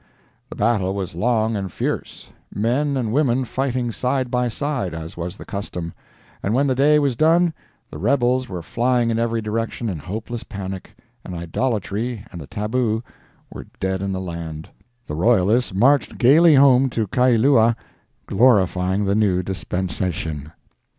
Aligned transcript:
The 0.49 0.55
battle 0.55 0.95
was 0.95 1.13
long 1.13 1.55
and 1.55 1.71
fierce—men 1.71 2.97
and 2.97 3.13
women 3.13 3.45
fighting 3.45 3.91
side 3.91 4.31
by 4.31 4.47
side, 4.47 4.95
as 4.95 5.15
was 5.15 5.37
the 5.37 5.45
custom—and 5.45 6.55
when 6.55 6.65
the 6.65 6.73
day 6.73 6.97
was 6.97 7.15
done 7.15 7.53
the 7.91 7.99
rebels 7.99 8.49
were 8.49 8.63
flying 8.63 9.11
in 9.11 9.19
every 9.19 9.43
direction 9.43 9.89
in 9.89 9.99
hopeless 9.99 10.41
panic, 10.43 10.95
and 11.23 11.35
idolatry 11.35 12.25
and 12.31 12.41
the 12.41 12.47
tabu 12.47 13.03
were 13.53 13.67
dead 13.79 14.01
in 14.01 14.11
the 14.11 14.19
land! 14.21 14.69
The 15.05 15.13
royalists 15.13 15.71
marched 15.71 16.17
gayly 16.17 16.55
home 16.55 16.89
to 16.89 17.05
Kailua 17.05 17.75
glorifying 18.25 19.05
the 19.05 19.13
new 19.13 19.43
dispensation. 19.43 20.51